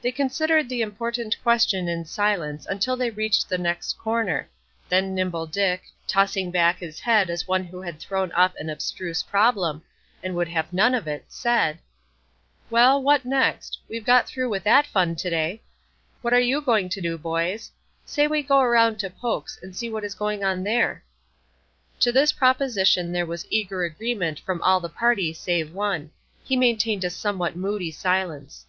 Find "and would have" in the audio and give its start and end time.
10.22-10.72